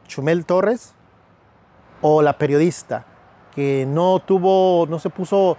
Chumel 0.07 0.45
Torres 0.45 0.95
o 2.03 2.21
la 2.21 2.37
periodista, 2.37 3.07
que 3.55 3.87
no 3.87 4.19
tuvo, 4.21 4.87
no 4.89 4.99
se 4.99 5.09
puso, 5.09 5.57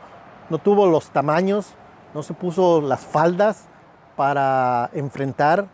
no 0.50 0.58
tuvo 0.60 0.86
los 0.86 1.10
tamaños, 1.10 1.74
no 2.14 2.22
se 2.22 2.34
puso 2.34 2.82
las 2.82 3.06
faldas 3.06 3.68
para 4.18 4.90
enfrentar 4.94 5.68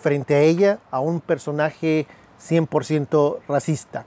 frente 0.00 0.34
a 0.34 0.40
ella 0.40 0.78
a 0.90 1.00
un 1.00 1.20
personaje 1.20 2.06
100% 2.40 3.38
racista. 3.48 4.06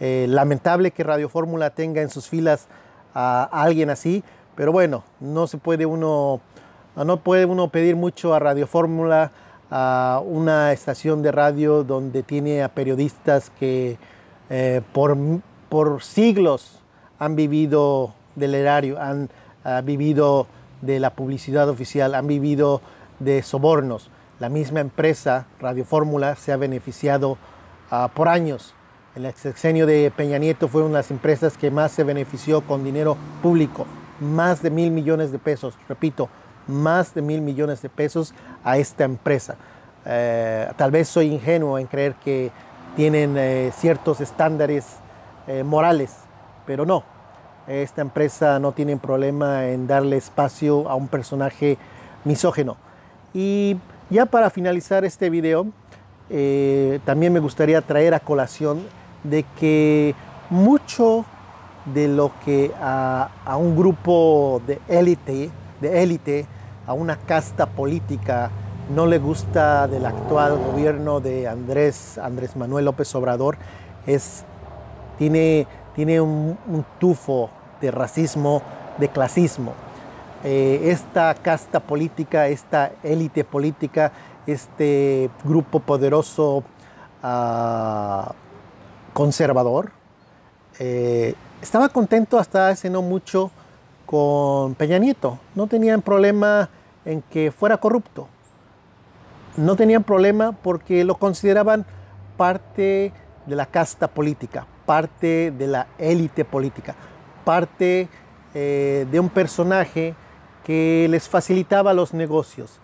Eh, 0.00 0.26
lamentable 0.28 0.90
que 0.90 1.02
Radio 1.02 1.28
Fórmula 1.28 1.70
tenga 1.70 2.02
en 2.02 2.10
sus 2.10 2.28
filas 2.28 2.68
a, 3.14 3.44
alguien 3.44 3.90
así, 3.90 4.22
pero 4.54 4.72
bueno, 4.72 5.02
no 5.20 5.46
se 5.46 5.58
puede 5.58 5.86
uno, 5.86 6.40
no 6.94 7.20
puede 7.20 7.46
uno 7.46 7.68
pedir 7.68 7.96
mucho 7.96 8.34
a 8.34 8.38
Radio 8.38 8.66
Fórmula, 8.66 9.32
a 9.70 10.22
una 10.24 10.72
estación 10.72 11.22
de 11.22 11.32
radio 11.32 11.84
donde 11.84 12.22
tiene 12.22 12.62
a 12.62 12.68
periodistas 12.68 13.50
que 13.58 13.98
eh, 14.50 14.82
por, 14.92 15.16
por, 15.68 16.02
siglos 16.02 16.80
han 17.18 17.36
vivido 17.36 18.14
del 18.36 18.54
erario, 18.54 19.00
han 19.00 19.28
vivido 19.84 20.46
de 20.80 21.00
la 21.00 21.10
publicidad 21.10 21.68
oficial, 21.68 22.14
han 22.14 22.26
vivido 22.26 22.80
de 23.18 23.42
sobornos. 23.42 24.10
La 24.40 24.48
misma 24.48 24.78
empresa, 24.78 25.46
Radio 25.58 25.84
Fórmula, 25.84 26.36
se 26.36 26.52
ha 26.52 26.56
beneficiado 26.56 27.38
ah, 27.90 28.08
por 28.14 28.28
años. 28.28 28.72
El 29.16 29.34
sexenio 29.34 29.84
de 29.84 30.12
Peña 30.16 30.38
Nieto 30.38 30.68
fue 30.68 30.82
una 30.82 30.90
de 30.90 30.98
las 30.98 31.10
empresas 31.10 31.58
que 31.58 31.72
más 31.72 31.90
se 31.90 32.04
benefició 32.04 32.60
con 32.60 32.84
dinero 32.84 33.16
público, 33.42 33.84
más 34.20 34.62
de 34.62 34.70
mil 34.70 34.92
millones 34.92 35.32
de 35.32 35.40
pesos, 35.40 35.74
repito, 35.88 36.28
más 36.68 37.14
de 37.14 37.22
mil 37.22 37.40
millones 37.40 37.82
de 37.82 37.88
pesos 37.88 38.32
a 38.62 38.78
esta 38.78 39.02
empresa. 39.02 39.56
Eh, 40.06 40.70
tal 40.76 40.92
vez 40.92 41.08
soy 41.08 41.32
ingenuo 41.32 41.76
en 41.76 41.88
creer 41.88 42.14
que 42.14 42.52
tienen 42.94 43.34
eh, 43.36 43.72
ciertos 43.74 44.20
estándares 44.20 44.98
eh, 45.48 45.64
morales, 45.64 46.14
pero 46.64 46.86
no. 46.86 47.02
Esta 47.66 48.02
empresa 48.02 48.60
no 48.60 48.70
tiene 48.70 48.96
problema 48.98 49.66
en 49.66 49.88
darle 49.88 50.16
espacio 50.16 50.88
a 50.88 50.94
un 50.94 51.08
personaje 51.08 51.76
misógeno. 52.24 52.76
Y 53.34 53.76
ya 54.10 54.26
para 54.26 54.50
finalizar 54.50 55.04
este 55.04 55.30
video, 55.30 55.66
eh, 56.30 57.00
también 57.04 57.32
me 57.32 57.40
gustaría 57.40 57.80
traer 57.80 58.14
a 58.14 58.20
colación 58.20 58.82
de 59.24 59.44
que 59.58 60.14
mucho 60.50 61.24
de 61.86 62.08
lo 62.08 62.32
que 62.44 62.70
a, 62.80 63.30
un 63.58 63.76
grupo 63.76 64.60
de 64.66 64.80
élite, 64.88 65.50
de 65.80 66.02
élite, 66.02 66.46
a 66.86 66.92
una 66.92 67.16
casta 67.16 67.66
política 67.66 68.50
no 68.94 69.06
le 69.06 69.18
gusta 69.18 69.86
del 69.86 70.06
actual 70.06 70.56
gobierno 70.56 71.20
de 71.20 71.46
Andrés, 71.46 72.18
Andrés 72.18 72.56
Manuel 72.56 72.86
López 72.86 73.14
Obrador 73.14 73.58
es, 74.06 74.44
tiene, 75.18 75.66
tiene 75.94 76.20
un, 76.20 76.56
tufo 76.98 77.50
de 77.80 77.90
racismo, 77.90 78.62
de 78.98 79.08
clasismo. 79.08 79.74
Eh, 80.44 80.90
esta 80.90 81.34
casta 81.34 81.80
política, 81.80 82.48
esta 82.48 82.92
élite 83.02 83.44
política, 83.44 84.12
este 84.46 85.30
grupo 85.44 85.80
poderoso 85.80 86.62
ah, 87.22 88.32
conservador, 89.12 89.90
eh, 90.78 91.34
estaba 91.60 91.88
contento 91.88 92.38
hasta 92.38 92.68
hace 92.68 92.88
no 92.88 93.02
mucho 93.02 93.50
con 94.06 94.74
Peña 94.74 94.98
Nieto. 94.98 95.38
No 95.54 95.66
tenían 95.66 96.02
problema 96.02 96.70
en 97.04 97.22
que 97.22 97.50
fuera 97.50 97.78
corrupto 97.78 98.28
no 99.58 99.76
tenían 99.76 100.04
problema 100.04 100.52
porque 100.52 101.04
lo 101.04 101.16
consideraban 101.16 101.84
parte 102.36 103.12
de 103.46 103.56
la 103.56 103.66
casta 103.66 104.08
política, 104.08 104.66
parte 104.86 105.50
de 105.50 105.66
la 105.66 105.88
élite 105.98 106.44
política, 106.44 106.94
parte 107.44 108.08
eh, 108.54 109.06
de 109.10 109.20
un 109.20 109.28
personaje 109.28 110.14
que 110.68 111.06
les 111.08 111.30
facilitaba 111.30 111.94
los 111.94 112.12
negocios, 112.12 112.78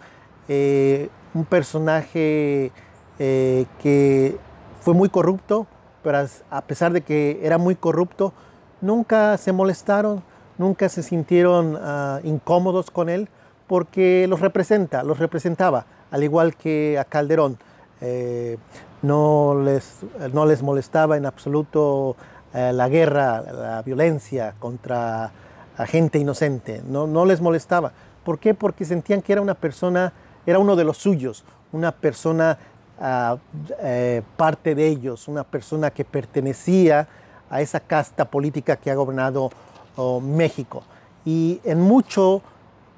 eh, 0.49 1.11
un 1.35 1.45
personaje 1.45 2.73
eh, 3.19 3.67
que 3.83 4.38
fue 4.81 4.95
muy 4.95 5.11
corrupto, 5.11 5.67
pero 6.03 6.26
a 6.49 6.61
pesar 6.62 6.95
de 6.95 7.03
que 7.03 7.41
era 7.43 7.59
muy 7.59 7.76
corrupto, 7.76 8.33
nunca 8.81 9.37
se 9.37 9.53
molestaron, 9.53 10.23
nunca 10.57 10.88
se 10.88 11.03
sintieron 11.03 11.79
ah, 11.79 12.21
incómodos 12.25 12.91
con 12.91 13.11
él, 13.11 13.29
porque 13.67 14.25
los 14.31 14.41
representa, 14.41 15.03
los 15.03 15.19
representaba 15.19 15.85
al 16.11 16.25
igual 16.25 16.57
que 16.57 16.99
a 16.99 17.05
Calderón. 17.05 17.59
Eh, 18.00 18.57
no, 19.03 19.61
les, 19.62 19.99
no 20.33 20.47
les 20.47 20.62
molestaba 20.62 21.19
en 21.19 21.26
absoluto 21.26 22.17
la 22.55 22.88
guerra, 22.88 23.43
la 23.43 23.83
violencia 23.83 24.55
contra 24.61 25.33
a 25.76 25.87
gente 25.87 26.19
inocente, 26.19 26.83
no, 26.87 27.07
no 27.07 27.25
les 27.25 27.40
molestaba. 27.40 27.93
¿Por 28.25 28.38
qué? 28.38 28.54
Porque 28.54 28.85
sentían 28.85 29.23
que 29.23 29.33
era 29.33 29.43
una 29.43 29.54
persona, 29.54 30.12
era 30.47 30.59
uno 30.59 30.76
de 30.76 30.85
los 30.85 30.99
suyos, 30.99 31.45
una 31.73 31.93
persona 31.93 32.59
ah, 33.00 33.37
eh, 33.81 34.23
parte 34.37 34.75
de 34.75 34.88
ellos, 34.88 35.28
una 35.28 35.45
persona 35.45 35.90
que 35.90 36.04
pertenecía 36.04 37.07
a 37.50 37.61
esa 37.61 37.81
casta 37.81 38.25
política 38.25 38.76
que 38.76 38.90
ha 38.90 38.95
gobernado 38.95 39.50
oh, 39.97 40.21
México. 40.21 40.83
Y 41.25 41.61
en 41.64 41.81
mucho 41.81 42.43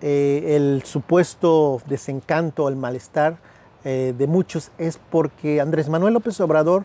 eh, 0.00 0.54
el 0.56 0.82
supuesto 0.84 1.80
desencanto, 1.86 2.68
el 2.68 2.76
malestar 2.76 3.38
eh, 3.84 4.14
de 4.16 4.26
muchos 4.26 4.70
es 4.78 4.98
porque 5.10 5.60
Andrés 5.60 5.88
Manuel 5.88 6.14
López 6.14 6.40
Obrador 6.40 6.84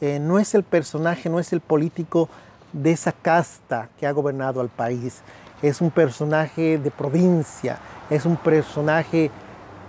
no 0.00 0.38
es 0.38 0.54
el 0.54 0.62
personaje, 0.62 1.28
no 1.28 1.38
es 1.40 1.52
el 1.52 1.60
político 1.60 2.30
de 2.72 2.92
esa 2.92 3.12
casta 3.12 3.88
que 3.98 4.06
ha 4.06 4.12
gobernado 4.12 4.60
al 4.60 4.68
país. 4.68 5.22
Es 5.62 5.80
un 5.80 5.90
personaje 5.90 6.78
de 6.78 6.90
provincia, 6.90 7.78
es 8.08 8.24
un 8.24 8.36
personaje 8.36 9.30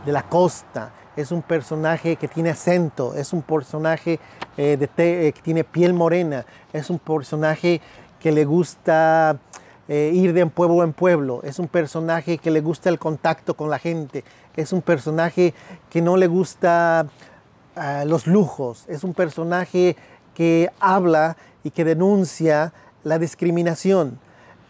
de 0.06 0.12
la 0.12 0.24
costa, 0.24 0.92
es 1.16 1.32
un 1.32 1.42
personaje 1.42 2.16
que 2.16 2.28
tiene 2.28 2.50
acento, 2.50 3.14
es 3.16 3.34
un 3.34 3.42
personaje 3.42 4.20
de 4.58 5.32
que 5.34 5.42
tiene 5.42 5.64
piel 5.64 5.94
morena, 5.94 6.46
es 6.74 6.90
un 6.90 7.00
personaje 7.00 7.82
que 8.20 8.32
le 8.32 8.46
gusta 8.46 9.38
eh, 9.88 10.12
ir 10.14 10.32
de 10.34 10.46
pueblo 10.46 10.84
en 10.84 10.94
pueblo, 10.94 11.42
es 11.44 11.60
un 11.60 11.68
personaje 11.68 12.38
que 12.38 12.52
le 12.52 12.62
gusta 12.62 12.88
el 12.90 13.00
contacto 13.00 13.56
con 13.56 13.70
la 13.70 13.80
gente, 13.80 14.24
es 14.56 14.72
un 14.72 14.82
personaje 14.82 15.54
que 15.90 16.02
no 16.02 16.16
le 16.16 16.28
gusta 16.28 17.08
ah, 17.76 18.06
los 18.06 18.28
lujos, 18.28 18.86
es 18.88 19.04
un 19.04 19.14
personaje 19.14 19.98
que 20.36 20.72
habla 20.80 21.38
y 21.64 21.72
que 21.72 21.86
denuncia 21.86 22.74
la 23.04 23.20
discriminación. 23.20 24.20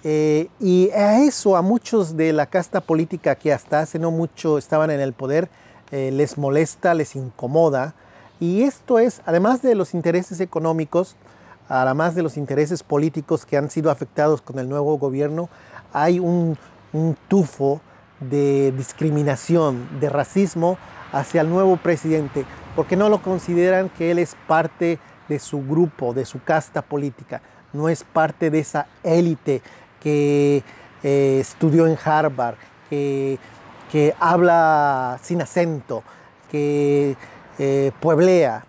Eh, 0.04 0.50
y 0.60 0.90
a 0.92 1.24
eso 1.24 1.56
a 1.56 1.62
muchos 1.62 2.18
de 2.18 2.34
la 2.34 2.48
casta 2.48 2.82
política 2.82 3.36
que 3.36 3.54
hasta 3.54 3.82
hace 3.82 4.00
no 4.00 4.10
mucho 4.10 4.58
estaban 4.58 4.90
en 4.90 5.00
el 5.00 5.14
poder, 5.14 5.50
eh, 5.92 6.12
les 6.12 6.38
molesta, 6.38 6.94
les 6.94 7.16
incomoda. 7.16 7.94
Y 8.40 8.64
esto 8.64 8.98
es, 8.98 9.22
además 9.26 9.62
de 9.62 9.76
los 9.76 9.94
intereses 9.94 10.40
económicos, 10.40 11.16
además 11.70 12.16
de 12.16 12.24
los 12.24 12.38
intereses 12.38 12.84
políticos 12.84 13.46
que 13.46 13.58
han 13.58 13.70
sido 13.70 13.92
afectados 13.92 14.42
con 14.42 14.58
el 14.60 14.68
nuevo 14.68 14.98
gobierno, 14.98 15.50
hay 15.94 16.20
un, 16.20 16.58
tufo 17.30 17.80
de 18.20 18.74
discriminación, 18.76 19.88
de 20.00 20.10
racismo 20.10 20.78
hacia 21.14 21.42
el 21.42 21.50
nuevo 21.50 21.78
presidente, 21.78 22.46
porque 22.76 22.98
no 22.98 23.08
lo 23.08 23.22
consideran 23.22 23.90
que 23.90 24.12
él 24.12 24.20
es 24.20 24.36
parte 24.48 25.00
de 25.32 25.40
su 25.40 25.66
grupo, 25.66 26.14
de 26.14 26.26
su 26.26 26.44
casta 26.44 26.82
política, 26.82 27.42
no 27.72 27.88
es 27.88 28.04
parte 28.04 28.50
de 28.52 28.60
esa 28.60 28.88
élite 29.02 29.62
que 30.02 30.62
eh, 31.04 31.38
estudió 31.40 31.88
en 31.88 31.98
Harvard, 32.04 32.56
que, 32.90 33.40
habla 34.20 35.18
sin 35.22 35.42
acento, 35.42 36.04
que 36.50 37.16
eh, 37.58 37.92
pueblea. 38.02 38.66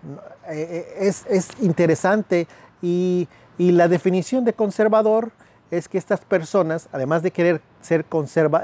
Eh, 0.49 0.95
es, 0.99 1.25
es 1.29 1.49
interesante 1.61 2.47
y, 2.81 3.27
la 3.57 3.87
definición 3.87 4.45
de 4.45 4.53
conservador 4.53 5.31
es 5.71 5.89
que 5.89 5.97
estas 5.97 6.21
personas, 6.21 6.87
además 6.91 7.23
de 7.23 7.31
querer 7.31 7.61
ser 7.81 8.05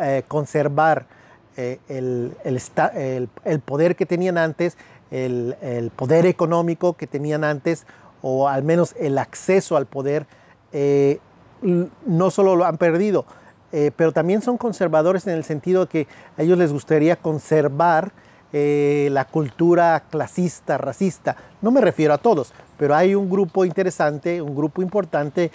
eh, 0.01 0.23
conservar 0.27 1.05
eh, 1.61 1.79
el, 1.89 3.61
poder 3.65 3.95
que 3.95 4.05
tenían 4.05 4.37
antes, 4.37 4.77
el, 5.11 5.91
poder 5.95 6.25
económico 6.25 6.93
que 6.93 7.07
tenían 7.07 7.43
antes, 7.43 7.85
o 8.21 8.47
al 8.47 8.63
menos 8.63 8.95
el 8.99 9.17
acceso 9.17 9.77
al 9.77 9.85
poder, 9.85 10.27
eh, 10.71 11.19
no 11.61 12.31
solo 12.31 12.55
lo 12.55 12.65
han 12.65 12.77
perdido, 12.77 13.25
pero 13.95 14.11
también 14.13 14.41
son 14.41 14.57
conservadores 14.57 15.27
en 15.27 15.33
el 15.33 15.43
sentido 15.43 15.85
de 15.85 15.87
que 15.87 16.07
a 16.37 16.41
ellos 16.41 16.57
les 16.57 16.71
gustaría 16.71 17.17
conservar 17.17 18.13
la 18.51 19.25
cultura 19.25 20.03
clasista, 20.09 20.77
racista. 20.77 21.35
No 21.61 21.69
me 21.69 21.81
refiero 21.81 22.13
a 22.13 22.17
todos, 22.17 22.53
pero 22.79 22.95
hay 22.95 23.13
un 23.13 23.29
grupo 23.29 23.65
interesante, 23.65 24.41
un 24.41 24.55
grupo 24.55 24.81
importante 24.81 25.51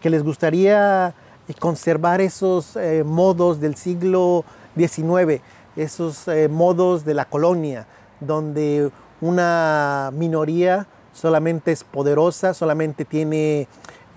que, 0.00 0.10
les 0.10 0.22
gustaría 0.22 1.14
eh, 1.48 1.54
conservar 1.58 2.20
esos 2.20 2.76
eh, 2.76 3.02
modos 3.04 3.60
del 3.60 3.74
siglo 3.76 4.44
XIX, 4.76 5.42
esos 5.76 6.28
eh, 6.28 6.48
modos 6.48 7.04
de 7.04 7.14
la 7.14 7.24
colonia, 7.24 7.86
donde 8.20 8.90
una 9.20 10.10
minoría 10.12 10.86
solamente 11.12 11.72
es 11.72 11.84
poderosa, 11.84 12.54
solamente 12.54 13.04
tiene 13.04 13.68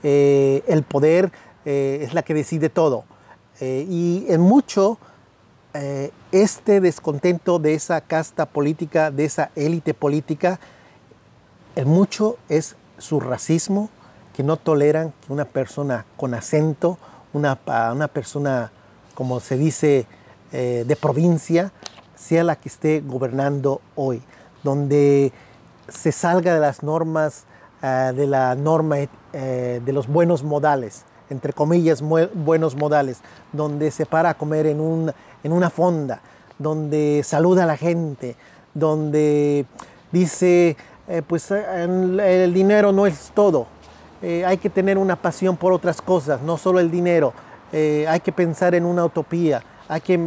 el 0.04 0.84
poder, 0.84 1.32
es 1.66 2.14
la 2.14 2.24
que 2.24 2.34
decide 2.34 2.70
todo. 2.70 3.06
y 3.62 4.26
en 4.28 4.42
mucho, 4.42 4.98
este 6.32 6.82
descontento 6.82 7.58
de 7.60 7.74
esa 7.74 8.02
casta 8.02 8.46
política, 8.46 9.12
de 9.12 9.26
esa 9.26 9.50
élite 9.56 9.94
política, 9.94 10.60
el 11.76 11.86
mucho 11.86 12.38
es 12.50 12.76
su 12.98 13.20
racismo, 13.20 13.90
que 14.36 14.44
no 14.44 14.58
toleran 14.58 15.14
que 15.26 15.32
una 15.32 15.46
persona 15.46 16.06
con 16.18 16.34
acento, 16.34 16.98
una, 17.34 17.60
una 17.94 18.08
persona, 18.08 18.72
como 19.16 19.40
se 19.40 19.58
dice, 19.58 20.06
eh, 20.52 20.84
de 20.88 20.96
provincia, 20.96 21.72
sea 22.24 22.44
la 22.44 22.56
que 22.56 22.70
esté 22.70 23.02
gobernando 23.06 23.82
hoy, 23.96 24.22
donde 24.64 25.32
se 25.88 26.12
salga 26.12 26.54
de 26.54 26.60
las 26.60 26.84
normas, 26.84 27.46
eh, 27.82 28.14
de 28.16 28.28
la 28.28 28.56
norma 28.56 28.98
eh, 29.34 29.82
de 29.84 29.94
los 29.94 30.08
buenos 30.08 30.44
modales, 30.44 31.04
entre 31.30 31.54
comillas, 31.54 32.02
buenos 32.02 32.76
modales, 32.76 33.22
donde 33.52 33.92
se 33.92 34.06
para 34.06 34.30
a 34.30 34.34
comer 34.34 34.68
en, 34.68 35.14
en 35.44 35.52
una 35.52 35.70
fonda, 35.70 36.22
donde 36.60 37.22
saluda 37.24 37.64
a 37.64 37.68
la 37.68 37.78
gente, 37.78 38.36
donde 38.74 39.66
dice 40.12 40.78
eh, 41.08 41.22
pues 41.26 41.52
eh, 41.52 41.84
el 41.84 42.54
dinero 42.54 42.92
no 42.92 43.06
es 43.06 43.32
todo. 43.34 43.68
Eh, 44.22 44.46
hay 44.46 44.58
que 44.58 44.70
tener 44.70 44.98
una 44.98 45.18
pasión 45.18 45.58
por 45.58 45.74
otras 45.74 46.02
cosas, 46.02 46.42
no 46.42 46.58
solo 46.58 46.80
el 46.80 46.90
dinero. 46.90 47.34
hay 47.74 48.20
que 48.20 48.32
pensar 48.32 48.76
en 48.76 48.86
una 48.86 49.04
utopía, 49.04 49.64
hay 49.90 50.00
que 50.00 50.20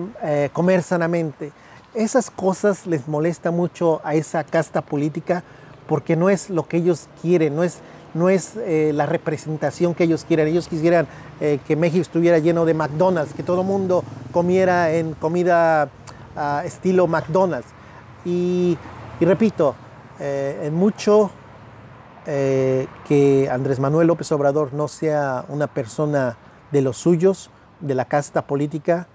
comer 0.52 0.82
sanamente. 0.82 1.52
Esas 1.96 2.30
cosas 2.30 2.86
les 2.86 3.08
molesta 3.08 3.50
mucho 3.50 4.00
a 4.04 4.14
esa 4.14 4.44
casta 4.44 4.82
política 4.82 5.42
porque 5.88 6.14
no 6.14 6.30
es 6.30 6.50
lo 6.50 6.68
que 6.68 6.76
ellos 6.76 7.08
quieren, 7.22 7.56
no 7.56 7.64
es, 7.64 7.78
no 8.14 8.28
es 8.28 8.52
la 8.56 9.06
representación 9.06 9.94
que 9.94 10.04
ellos 10.04 10.24
quieren. 10.24 10.48
Ellos 10.48 10.68
quisieran 10.68 11.06
que 11.38 11.76
México 11.76 12.02
estuviera 12.02 12.38
lleno 12.38 12.64
de 12.64 12.74
McDonald's, 12.74 13.34
que 13.34 13.42
todo 13.42 13.62
el 13.62 13.66
mundo 13.66 14.04
comiera 14.32 14.92
en 14.92 15.14
comida 15.14 15.88
ah, 16.36 16.62
estilo 16.64 17.06
McDonald's. 17.06 17.68
y 18.24 18.76
repito, 19.20 19.74
eh, 20.18 20.62
en 20.64 20.74
mucho 20.74 21.30
eh, 22.26 22.86
que 23.06 23.50
Andrés 23.50 23.78
Manuel 23.78 24.06
López 24.06 24.32
Obrador 24.32 24.72
no 24.72 24.88
sea 24.88 25.44
una 25.48 25.66
persona 25.66 26.38
de 26.72 26.80
los 26.80 26.96
suyos, 26.96 27.50
de 27.80 27.94
la 27.94 28.06
casta 28.06 28.46
política, 28.46 29.08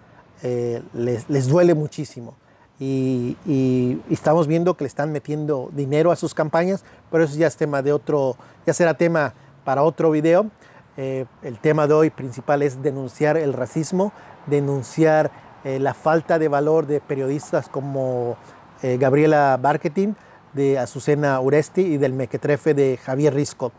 eh, 0.44 0.84
les, 0.94 1.48
duele 1.48 1.74
muchísimo. 1.74 2.36
Y, 2.82 4.02
estamos 4.10 4.48
viendo 4.48 4.76
que 4.76 4.84
le 4.84 4.88
están 4.88 5.12
metiendo 5.12 5.70
dinero 5.74 6.12
a 6.12 6.16
sus 6.16 6.34
campañas, 6.34 6.84
pero 7.12 7.24
eso 7.24 7.38
ya 7.38 7.48
es 7.48 7.56
tema 7.56 7.82
de 7.84 7.94
otro, 7.94 8.36
ya 8.66 8.74
será 8.74 8.96
tema 8.96 9.34
para 9.64 9.84
otro 9.84 10.10
video. 10.10 10.50
Eh, 10.98 11.26
el 11.44 11.60
tema 11.60 11.86
de 11.86 11.94
hoy 11.94 12.10
principal 12.10 12.64
es 12.64 12.82
denunciar 12.82 13.38
el 13.38 13.54
racismo, 13.54 14.12
denunciar 14.48 15.32
eh, 15.64 15.80
la 15.80 15.94
falta 15.94 16.40
de 16.40 16.48
valor 16.48 16.88
de 16.88 17.00
periodistas 17.02 17.70
como 17.70 18.36
eh, 18.82 18.98
Gabriela 19.00 19.58
Barketing, 19.62 20.16
de 20.54 20.80
Azucena 20.80 21.40
Uresti 21.40 21.82
y 21.82 21.98
del 21.98 22.14
Mequetrefe 22.14 22.74
de 22.74 22.98
Javier 22.98 23.34
Risco. 23.34 23.72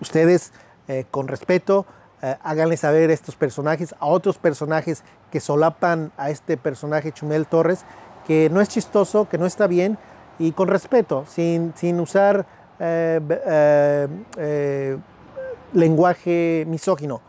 ustedes, 0.00 0.52
con 1.10 1.28
respeto, 1.28 1.86
háganle 2.42 2.76
saber 2.76 3.10
estos 3.10 3.36
personajes, 3.36 3.94
a 3.98 4.06
otros 4.06 4.38
personajes 4.38 5.02
que 5.30 5.40
solapan 5.40 6.12
a 6.16 6.30
este 6.30 6.56
personaje 6.56 7.12
Chumel 7.12 7.46
Torres, 7.46 7.84
que 8.26 8.48
no 8.50 8.60
es 8.60 8.68
chistoso, 8.68 9.28
que 9.28 9.38
no 9.38 9.46
está 9.46 9.66
bien, 9.66 9.98
y 10.38 10.52
con 10.52 10.68
respeto, 10.68 11.24
sin, 11.26 11.72
sin 11.76 12.00
usar 12.00 12.46
eh, 12.78 13.20
eh, 13.46 14.08
eh, 14.38 14.98
lenguaje 15.72 16.64
misógino. 16.66 17.20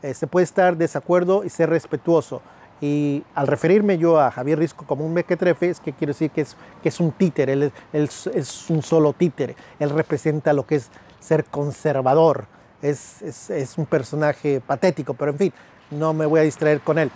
se 0.00 0.26
puede 0.26 0.44
estar 0.44 0.76
desacuerdo 0.76 1.44
y 1.44 1.50
ser 1.50 1.70
respetuoso. 1.70 2.40
Y 2.80 3.22
al 3.34 3.46
referirme 3.46 3.98
yo 3.98 4.18
a 4.18 4.30
Javier 4.30 4.58
Risco 4.58 4.86
como 4.86 5.04
un 5.04 5.12
mequetrefe, 5.12 5.70
es 5.70 5.80
que 5.80 5.92
quiero 5.92 6.12
decir 6.12 6.30
que 6.30 6.40
es, 6.40 6.56
es 6.82 6.98
un 6.98 7.12
títere, 7.12 7.52
él, 7.52 7.72
es 7.92 8.70
un 8.70 8.82
solo 8.82 9.12
títere. 9.12 9.54
Él 9.78 9.90
representa 9.90 10.52
lo 10.52 10.66
que 10.66 10.76
es 10.76 10.90
ser 11.20 11.44
conservador. 11.44 12.46
Es, 12.82 13.22
es, 13.22 13.78
un 13.78 13.86
personaje 13.86 14.60
patético, 14.60 15.14
pero 15.14 15.30
en 15.30 15.38
fin, 15.38 15.52
no 15.92 16.12
me 16.12 16.26
voy 16.26 16.40
a 16.40 16.42
distraer 16.42 16.80
con 16.80 16.98
él. 16.98 17.10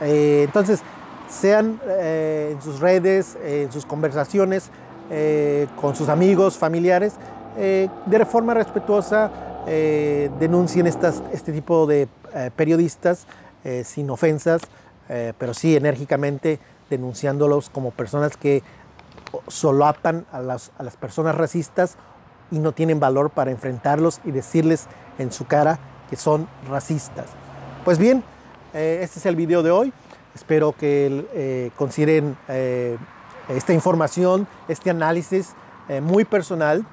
Eh, 0.00 0.42
entonces, 0.44 0.80
sean 1.28 1.80
eh, 1.86 2.50
en 2.52 2.62
sus 2.62 2.80
redes, 2.80 3.36
en 3.44 3.70
sus 3.72 3.84
conversaciones 3.84 4.70
eh, 5.10 5.66
con 5.80 5.94
sus 5.94 6.08
amigos, 6.08 6.56
familiares, 6.56 7.14
de 7.56 8.26
forma 8.26 8.54
respetuosa 8.54 9.30
denuncien 10.38 10.86
estas, 10.86 11.20
este 11.32 11.52
tipo 11.52 11.84
de 11.84 12.08
periodistas 12.54 13.26
sin 13.82 14.08
ofensas, 14.08 14.62
pero 15.36 15.52
sí 15.52 15.76
enérgicamente 15.76 16.60
denunciándolos 16.88 17.68
como 17.68 17.90
personas 17.90 18.36
que 18.36 18.62
solapan 19.48 20.26
a 20.32 20.40
las, 20.40 20.70
a 20.78 20.84
las 20.84 20.96
personas 20.96 21.34
racistas 21.34 21.96
y 22.50 22.58
no 22.58 22.72
tienen 22.72 23.00
valor 23.00 23.30
para 23.30 23.50
enfrentarlos 23.50 24.20
y 24.24 24.30
decirles 24.30 24.86
en 25.18 25.32
su 25.32 25.46
cara 25.46 25.78
que 26.08 26.16
son 26.16 26.48
racistas. 26.68 27.26
Pues 27.84 27.98
bien, 27.98 28.22
eh, 28.74 29.00
este 29.02 29.18
es 29.18 29.26
el 29.26 29.36
video 29.36 29.62
de 29.62 29.70
hoy. 29.70 29.92
Espero 30.34 30.72
que 30.72 31.26
eh, 31.34 31.70
consideren 31.76 32.36
eh, 32.48 32.96
esta 33.48 33.72
información, 33.72 34.46
este 34.68 34.90
análisis 34.90 35.54
muy 36.02 36.24
personal, 36.24 36.86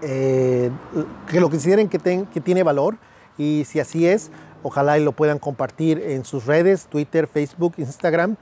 que 0.00 0.70
lo 1.40 1.50
consideren 1.50 1.88
que, 1.88 1.98
que, 1.98 2.40
tiene 2.40 2.62
valor 2.62 2.96
y 3.36 3.64
si 3.66 3.80
así 3.80 4.06
es, 4.06 4.30
ojalá 4.62 4.96
y 4.96 5.02
lo 5.02 5.10
puedan 5.10 5.40
compartir 5.40 5.98
en 5.98 6.24
sus 6.24 6.46
redes, 6.46 6.86
Twitter, 6.86 7.26
Facebook, 7.26 7.74
Instagram. 7.78 8.36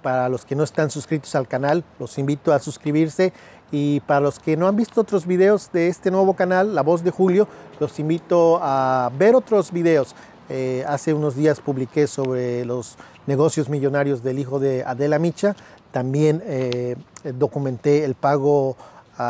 Para 0.00 0.28
los 0.28 0.44
que 0.46 0.54
no 0.54 0.64
están 0.64 0.90
suscritos 0.90 1.34
al 1.34 1.46
canal, 1.46 1.84
los 1.98 2.16
invito 2.18 2.52
a 2.52 2.58
suscribirse 2.58 3.32
y 3.70 4.00
para 4.00 4.20
los 4.20 4.38
que 4.38 4.56
no 4.56 4.66
han 4.66 4.76
visto 4.76 5.00
otros 5.00 5.26
videos 5.26 5.70
de 5.72 5.88
este 5.88 6.10
nuevo 6.10 6.34
canal, 6.34 6.74
La 6.74 6.82
Voz 6.82 7.04
de 7.04 7.10
Julio, 7.10 7.46
los 7.80 7.98
invito 7.98 8.58
a 8.62 9.10
ver 9.18 9.34
otros 9.34 9.72
videos. 9.72 10.14
Eh, 10.48 10.84
hace 10.88 11.12
unos 11.12 11.36
días 11.36 11.60
publiqué 11.60 12.06
sobre 12.06 12.64
los 12.64 12.96
negocios 13.26 13.68
millonarios 13.68 14.22
del 14.22 14.38
hijo 14.38 14.58
de 14.58 14.82
Adela 14.84 15.18
Micha. 15.18 15.54
También 15.92 16.42
eh, 16.46 16.96
documenté 17.34 18.04
el 18.04 18.14
pago 18.14 18.76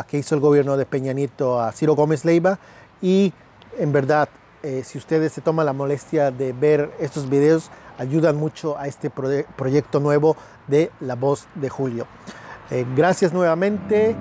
que 0.06 0.18
hizo 0.18 0.34
el 0.34 0.42
gobierno 0.42 0.76
de 0.76 0.84
Peña 0.84 1.14
Nieto 1.14 1.60
a 1.60 1.72
Ciro 1.72 1.96
Gómez 1.96 2.24
Leiva. 2.24 2.58
Y 3.00 3.32
en 3.78 3.90
verdad, 3.90 4.28
eh, 4.62 4.82
si 4.84 4.98
ustedes 4.98 5.32
se 5.32 5.40
toman 5.40 5.66
la 5.66 5.72
molestia 5.72 6.30
de 6.30 6.52
ver 6.52 6.90
estos 7.00 7.28
videos, 7.28 7.70
ayudan 7.98 8.36
mucho 8.36 8.78
a 8.78 8.86
este 8.86 9.10
proyecto 9.10 10.00
nuevo 10.00 10.36
de 10.66 10.90
La 11.00 11.14
Voz 11.14 11.46
de 11.54 11.68
Julio. 11.68 12.06
gracias 12.96 13.32
nuevamente 13.32 14.16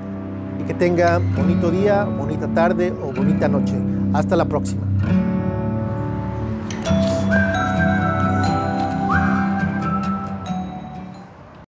y 0.59 0.63
que 0.63 0.73
tengan 0.73 1.35
bonito 1.35 1.71
día, 1.71 2.03
bonita 2.03 2.47
tarde 2.53 2.91
o 2.91 3.13
bonita 3.13 3.47
noche. 3.47 3.75
Hasta 4.13 4.35
la 4.35 4.45
próxima. 4.45 4.83